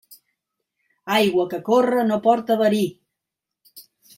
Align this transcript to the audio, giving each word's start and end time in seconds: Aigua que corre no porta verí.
Aigua 1.17 1.45
que 1.51 1.59
corre 1.69 2.07
no 2.09 2.19
porta 2.27 2.59
verí. 2.63 2.83